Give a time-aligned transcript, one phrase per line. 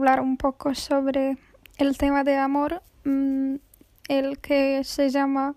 [0.00, 1.36] hablar un poco sobre
[1.76, 3.56] el tema de amor, mm,
[4.08, 5.56] el que se llama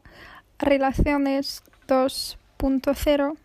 [0.59, 3.37] Relaciones 2.0.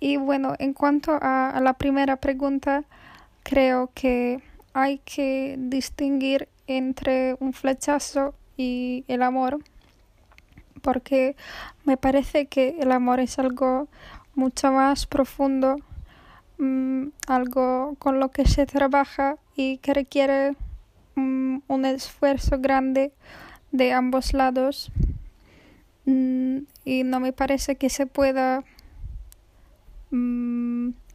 [0.00, 2.84] Y bueno, en cuanto a, la primera pregunta,
[3.42, 9.58] creo que hay que distinguir entre un flechazo y el amor,
[10.80, 11.36] porque
[11.84, 13.88] me parece que el amor es algo
[14.34, 15.76] mucho más profundo,
[16.56, 20.56] mm, algo con lo que se trabaja y que requiere
[21.14, 23.12] mm, un esfuerzo grande
[23.70, 24.92] de ambos lados
[26.06, 28.64] mm, y no me parece que se pueda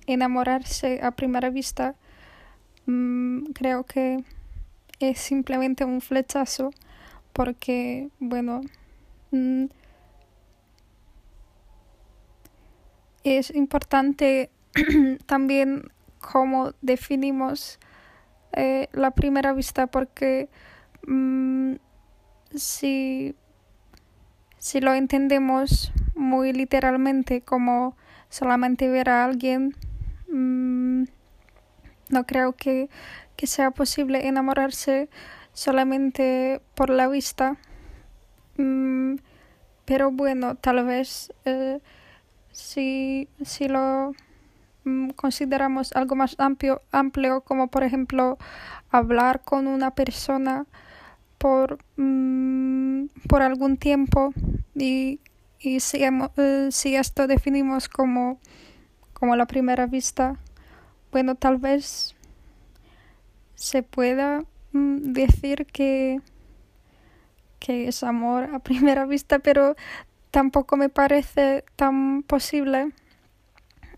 [0.07, 1.93] enamorarse a primera vista.
[3.53, 4.23] creo que
[4.99, 6.71] es simplemente un flechazo
[7.33, 8.61] porque, bueno,
[9.29, 9.65] mm,
[13.23, 14.49] es importante
[15.27, 17.79] también cómo definimos
[18.53, 20.49] eh, la primera vista porque
[21.07, 21.75] mm,
[22.55, 23.35] si,
[24.57, 27.95] si lo entendemos muy literalmente como
[28.29, 29.75] solamente ver a alguien
[30.29, 31.03] mm,
[32.09, 32.89] no creo que
[33.37, 35.09] que sea posible enamorarse
[35.53, 37.55] solamente por la vista.
[38.57, 39.17] Mm,
[39.85, 41.79] pero bueno, tal vez eh,
[42.51, 44.13] si, si lo
[45.15, 48.37] consideramos algo más amplio, amplio, como por ejemplo
[48.89, 50.65] hablar con una persona
[51.37, 54.33] por, mm, por algún tiempo.
[54.75, 55.19] Y,
[55.59, 58.39] y si, eh, si esto definimos como,
[59.13, 60.37] como la primera vista,
[61.11, 62.15] bueno, tal vez
[63.55, 66.21] se pueda mm, decir que,
[67.59, 69.75] que es amor a primera vista, pero
[70.31, 72.91] tampoco me parece tan posible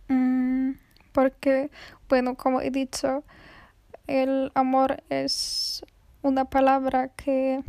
[0.09, 0.71] mm,
[1.13, 1.71] porque,
[2.09, 3.23] bueno, como he dicho,
[4.07, 5.83] el amor es
[6.21, 7.63] una palabra que,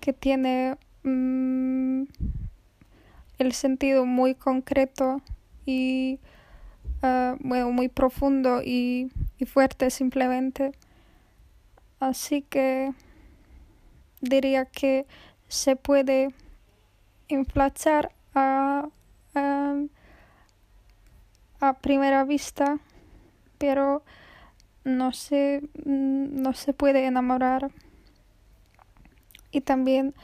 [0.00, 2.04] que tiene mm,
[3.38, 5.22] el sentido muy concreto
[5.64, 6.18] y
[7.02, 9.10] uh, bueno, muy profundo y
[9.46, 10.72] fuerte simplemente.
[12.00, 12.92] Así que
[14.20, 15.06] diría que
[15.46, 16.34] se puede
[17.28, 18.88] inflachar a,
[19.34, 19.74] a,
[21.70, 22.78] primera vista,
[23.58, 24.02] pero
[24.84, 27.70] no se, no se puede enamorar.
[29.52, 30.14] Y también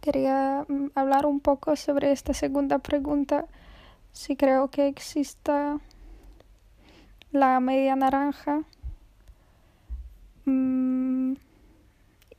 [0.00, 3.46] quería mm, hablar un poco sobre esta segunda pregunta,
[4.12, 5.78] si creo que exista
[7.32, 8.62] la media naranja.
[10.46, 11.34] Mm,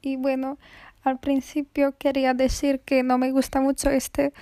[0.01, 0.57] y bueno,
[1.03, 4.33] al principio quería decir que no me gusta mucho este,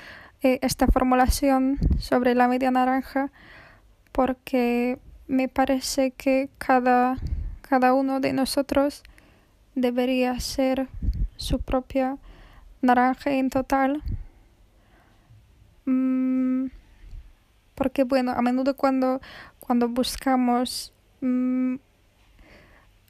[0.42, 3.32] eh, esta formulación sobre la media naranja
[4.16, 7.18] porque me parece que cada,
[7.62, 9.04] cada uno de nosotros
[9.76, 10.88] debería ser
[11.36, 12.18] su propia
[12.82, 14.02] naranja en total.
[15.84, 16.68] Mm,
[17.76, 19.20] porque bueno, a menudo cuando
[19.60, 21.76] cuando buscamos mm,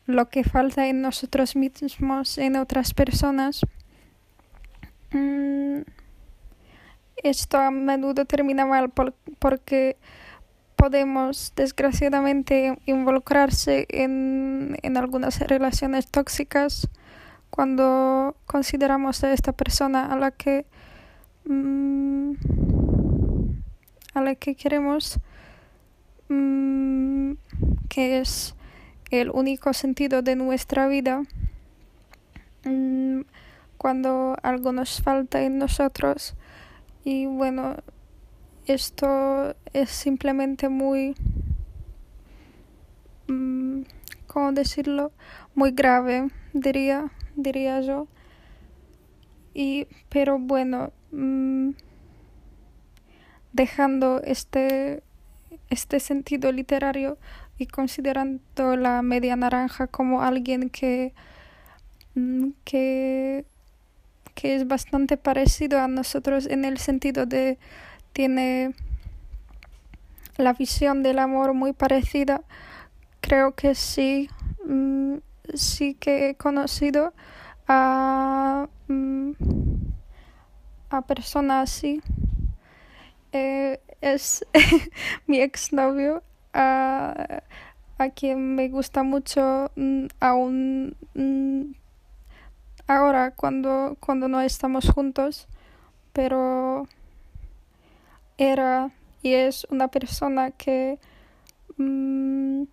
[0.07, 3.61] lo que falta en nosotros mismos, en otras personas,
[5.11, 5.81] mm,
[7.17, 8.91] esto a menudo termina mal
[9.37, 9.97] porque
[10.85, 16.87] podemos desgraciadamente involucrarse en, en algunas relaciones tóxicas
[17.49, 20.65] cuando consideramos a esta persona a la que
[21.45, 22.33] mm,
[24.13, 25.19] a la que queremos
[26.27, 27.33] Mm,
[27.87, 28.55] que es
[29.11, 31.21] el único sentido de nuestra vida,
[32.63, 33.21] mm,
[33.77, 36.35] cuando algo nos falta en nosotros.
[37.03, 37.75] Y bueno,
[38.67, 41.15] esto es simplemente muy,
[43.27, 43.81] mm,
[44.27, 45.11] ¿cómo decirlo?
[45.53, 48.07] Muy grave, diría, diría yo.
[49.53, 50.91] Y, pero bueno,
[53.53, 55.01] dejando este
[55.69, 57.17] este sentido literario
[57.57, 61.13] y considerando la media naranja como alguien que,
[62.15, 63.45] mm, que,
[64.33, 67.57] que es bastante parecido a nosotros en el sentido de
[68.15, 68.73] tiene
[70.37, 72.43] la visión del amor muy parecida,
[73.19, 74.29] creo que sí,
[74.65, 75.15] mm,
[75.53, 77.13] sí que he conocido
[77.67, 79.31] a, mm,
[80.91, 82.01] a personas así.
[83.33, 84.45] Eh, es
[85.27, 86.23] mi exnovio
[86.53, 87.41] a,
[87.97, 90.95] a quien me gusta mucho mm, aún
[92.87, 95.49] ahora cuando, cuando no estamos juntos,
[96.13, 96.87] pero
[98.37, 98.91] era
[99.21, 100.99] y es una persona que
[101.77, 102.63] mm,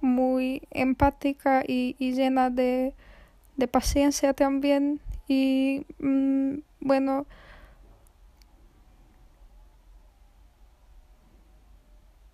[0.00, 2.94] muy empática y, llena de,
[3.70, 5.00] paciencia también.
[5.26, 7.26] Y mm, bueno,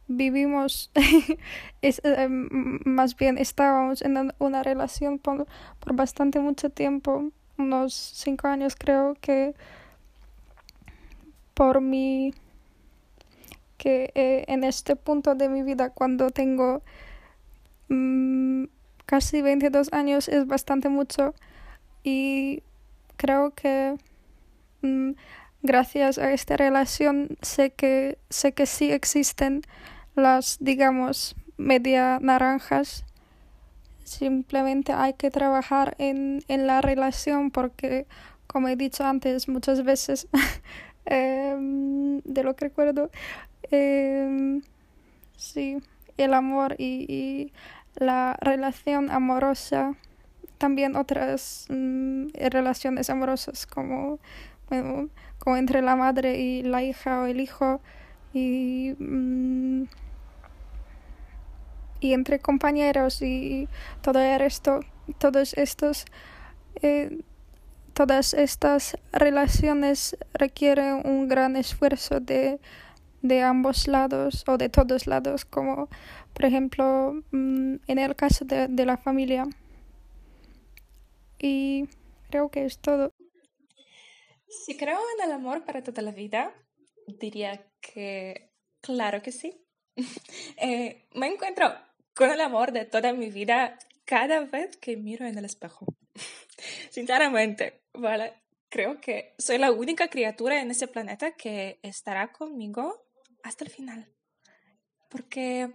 [0.07, 0.93] vivimos,
[1.83, 5.47] eh, más bien estábamos en una relación por,
[5.81, 9.55] por bastante mucho tiempo, unos cinco años creo que
[11.55, 12.35] por mi
[13.79, 16.83] que eh, en este punto de mi vida cuando tengo
[17.89, 18.65] mm,
[19.07, 21.35] casi 22 años es bastante mucho.
[22.03, 22.63] Y
[23.17, 23.97] creo que
[24.83, 25.13] mm,
[25.63, 29.63] gracias a esta relación sé que sé que sí existen
[30.15, 33.05] las digamos media naranjas.
[34.05, 38.07] Simplemente hay que trabajar en, en la relación porque
[38.47, 40.29] como he dicho antes muchas veces
[41.07, 43.11] em, de lo que recuerdo
[43.71, 44.63] em,
[45.37, 45.79] sí
[46.17, 47.53] el amor y,
[47.97, 49.95] la relación amorosa
[50.59, 54.19] también otras mm, relaciones amorosas como
[55.39, 57.81] como entre la madre y la hija o el hijo
[58.33, 59.85] y mm,
[62.05, 63.67] y entre compañeros y
[64.03, 64.81] todo esto,
[65.19, 66.05] todos estos,
[66.83, 67.23] eh,
[67.95, 72.61] todas estas relaciones requieren un gran esfuerzo de,
[73.23, 75.89] de ambos lados o de todos lados, como
[76.35, 79.47] por ejemplo mm, en el caso de, de la familia.
[81.39, 81.89] Y
[82.31, 83.13] creo que es todo.
[84.49, 86.53] Si creo en el amor para toda la vida,
[87.07, 88.51] diría que
[88.81, 89.61] claro que sí.
[90.57, 91.73] Eh, me encuentro
[92.15, 95.87] con el amor de toda mi vida cada vez que miro en el espejo.
[96.91, 98.35] Sinceramente, ¿vale?
[98.69, 103.07] Creo que soy la única criatura en ese planeta que estará conmigo
[103.43, 104.13] hasta el final.
[105.09, 105.73] Porque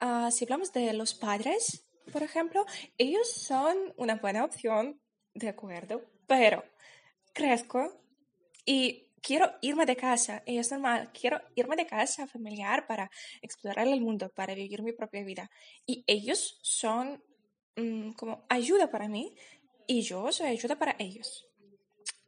[0.00, 2.66] ah, si hablamos de los padres, por ejemplo,
[2.98, 5.00] ellos son una buena opción,
[5.34, 6.64] de acuerdo, pero
[7.32, 8.04] crezco
[8.66, 13.10] y quiero irme de casa, y es normal, quiero irme de casa familiar para
[13.40, 15.50] explorar el mundo, para vivir mi propia vida.
[15.86, 17.22] Y ellos son
[17.76, 19.34] mm, como ayuda para mí
[19.86, 21.46] y yo soy ayuda para ellos.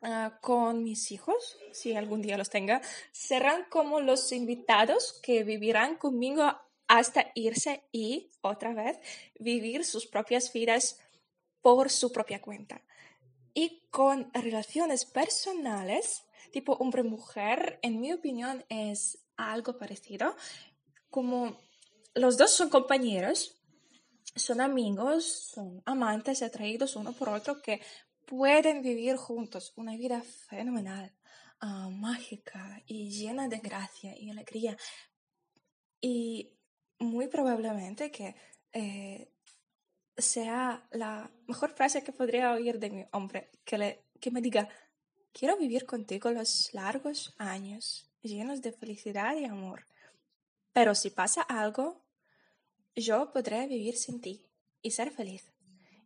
[0.07, 5.97] Ah, con mis hijos, si algún día los tenga, serán como los invitados que vivirán
[5.97, 6.45] conmigo
[6.89, 8.99] hasta irse y otra vez
[9.39, 11.01] vivir sus propias vidas
[11.63, 12.83] por su propia cuenta.
[13.55, 20.37] Y con relaciones personales, tipo hombre-mujer, en mi opinión es algo parecido.
[21.09, 21.57] Como
[22.15, 23.57] los dos son compañeros,
[24.37, 25.25] son amigos,
[25.55, 27.81] son amantes atraídos uno por otro que
[28.27, 31.13] pueden vivir juntos una vida fenomenal,
[31.61, 34.77] ah, mágica y llena de gracia y alegría.
[36.01, 36.53] Y
[36.99, 38.35] muy probablemente que
[38.73, 39.31] eh,
[40.17, 44.69] sea la mejor frase que podría oír de mi hombre, que, le, que me diga,
[45.35, 49.85] Quiero vivir contigo los largos años llenos de felicidad y amor.
[50.73, 52.05] Pero si pasa algo,
[52.95, 54.47] yo podré vivir sin ti
[54.81, 55.53] y ser feliz.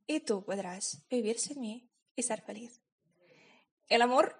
[0.07, 1.88] Y tú podrás vivir sin mí
[2.19, 2.81] y ser feliz.
[3.89, 4.37] El amor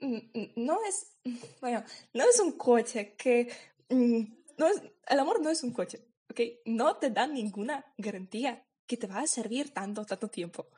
[0.00, 1.16] no es,
[1.60, 3.50] bueno, no es un coche que,
[3.88, 6.40] no es, el amor no es un coche, ¿ok?
[6.66, 10.68] No te da ninguna garantía que te va a servir tanto, tanto tiempo.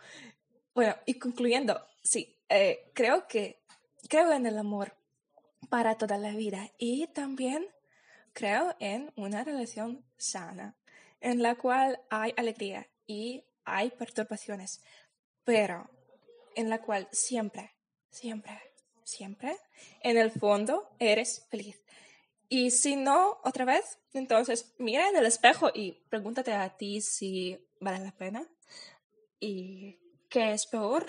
[0.74, 3.64] Bueno, y concluyendo, sí, eh, creo que
[4.08, 4.96] creo en el amor
[5.68, 7.66] para toda la vida y también
[8.32, 10.76] creo en una relación sana
[11.20, 14.82] en la cual hay alegría y hay perturbaciones,
[15.44, 15.90] pero
[16.58, 17.76] en la cual siempre,
[18.10, 18.60] siempre,
[19.04, 19.56] siempre,
[20.02, 21.80] en el fondo eres feliz.
[22.48, 27.56] Y si no, otra vez, entonces mira en el espejo y pregúntate a ti si
[27.78, 28.44] vale la pena
[29.38, 31.06] y qué es peor,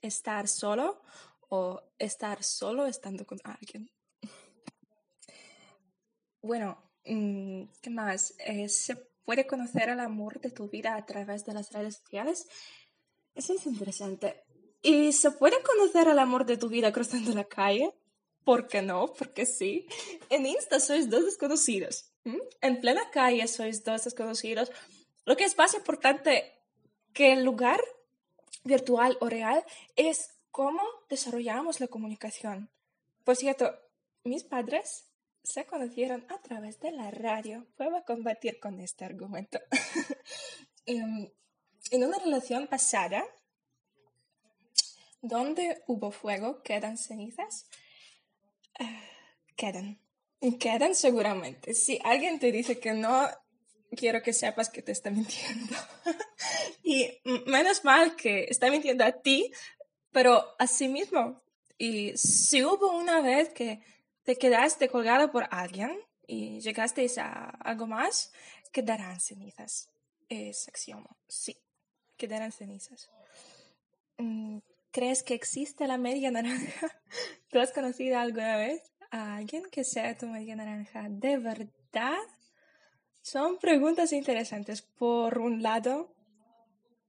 [0.00, 1.02] estar solo
[1.50, 3.90] o estar solo estando con alguien.
[6.40, 8.34] Bueno, mm, ¿qué más?
[8.38, 12.48] Eh, ¿Se puede conocer el amor de tu vida a través de las redes sociales?
[13.34, 14.42] Eso es interesante.
[14.82, 17.94] ¿Y se puede conocer el amor de tu vida cruzando la calle?
[18.44, 19.12] ¿Por qué no?
[19.14, 19.86] Porque sí.
[20.28, 22.10] En Insta sois dos desconocidos.
[22.60, 24.70] En plena calle sois dos desconocidos.
[25.24, 26.52] Lo que es más importante
[27.12, 27.80] que el lugar
[28.64, 32.68] virtual o real es cómo desarrollamos la comunicación.
[33.24, 33.72] Por cierto,
[34.24, 35.06] mis padres
[35.44, 37.66] se conocieron a través de la radio.
[37.76, 39.60] Puedo combatir con este argumento.
[40.84, 41.30] Em,
[41.92, 43.24] en una relación pasada,
[45.22, 47.66] donde hubo fuego, quedan cenizas.
[48.78, 48.84] Uh,
[49.56, 49.98] quedan.
[50.58, 51.72] Quedan seguramente.
[51.72, 53.28] Si alguien te dice que no,
[53.96, 55.76] quiero que sepas que te está mintiendo.
[56.82, 57.08] y
[57.46, 59.52] menos mal que está mintiendo a ti,
[60.10, 61.40] pero a sí mismo.
[61.78, 63.80] Y si hubo una vez que
[64.24, 68.32] te quedaste colgado por alguien y llegasteis a algo más,
[68.72, 69.90] quedarán cenizas.
[70.28, 71.16] Es axioma.
[71.28, 71.56] Sí,
[72.16, 73.10] quedarán cenizas.
[74.92, 76.86] ¿Crees que existe la media naranja?
[77.50, 82.18] ¿Tú has conocido alguna vez a alguien que sea tu media naranja de verdad?
[83.22, 84.82] Son preguntas interesantes.
[84.82, 86.14] Por un lado,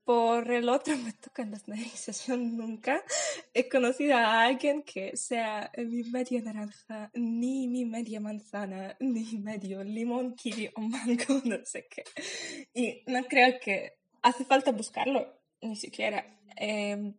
[0.06, 2.25] por el otro me tocan las narices.
[2.25, 3.04] Yo nunca
[3.54, 9.84] he conocido a alguien que sea mi media naranja, ni mi media manzana, ni medio
[9.84, 12.04] limón, kiwi o mango, no sé qué.
[12.74, 16.25] Y no creo que hace falta buscarlo, ni siquiera.
[16.56, 17.13] Em,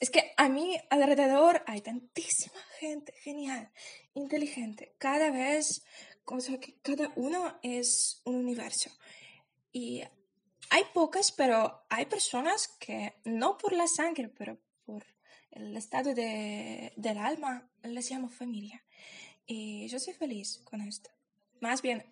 [0.00, 3.70] es que a mi alrededor hay tantísima gente genial,
[4.14, 4.94] inteligente.
[4.98, 5.84] Cada vez,
[6.24, 8.90] o que cada uno es un universo.
[9.72, 10.02] Y
[10.70, 15.04] hay pocas, pero hay personas que no por la sangre, pero por
[15.50, 18.82] el estado de, del alma, les llamo familia.
[19.46, 21.10] Y yo soy feliz con esto.
[21.60, 22.06] Más bien,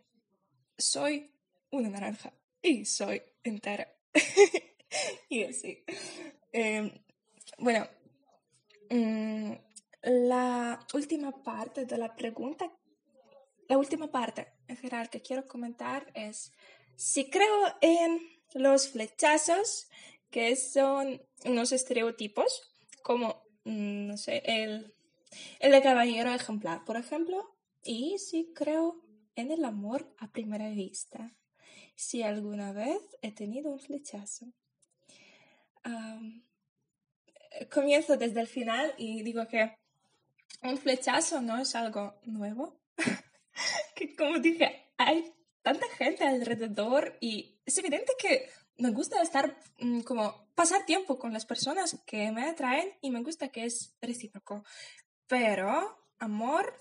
[0.77, 1.33] soy
[1.71, 3.91] una naranja y soy entera.
[5.31, 5.85] y así.
[6.53, 6.91] Em,
[7.59, 7.89] bueno,
[8.91, 9.53] mm,
[10.03, 12.73] la última parte de la pregunta,
[13.69, 16.53] la última parte en general que quiero comentar es
[16.97, 18.21] si creo en
[18.55, 19.89] los flechazos,
[20.31, 22.63] que son unos estereotipos,
[23.03, 24.95] como, mm, no sé, el,
[25.61, 29.03] el de caballero ejemplar, por ejemplo, y si creo
[29.35, 31.37] en el amor a primera vista,
[31.97, 34.53] si alguna vez he tenido un flechazo
[37.67, 39.75] comienzo desde el final y digo que
[40.63, 42.81] un flechazo no es algo nuevo.
[43.95, 48.49] que como dije, hay tanta gente alrededor y es evidente que
[48.79, 53.23] me gusta estar mm, como pasar tiempo con las personas que me atraen y me
[53.23, 54.65] gusta que es recíproco.
[55.27, 56.75] Pero amor,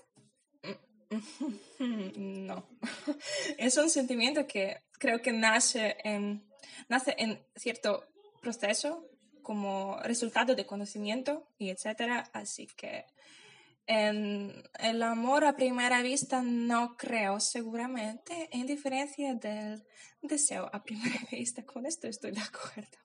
[1.78, 2.68] no.
[3.58, 6.46] es un sentimiento que creo que nace en,
[6.88, 8.06] nace en cierto
[8.40, 9.08] proceso
[9.48, 12.28] como resultado de conocimiento y etcétera.
[12.34, 13.06] Así que
[13.86, 19.82] en el amor a primera vista no creo seguramente, en diferencia del
[20.20, 21.64] deseo a primera vista.
[21.64, 22.98] Con esto estoy de acuerdo.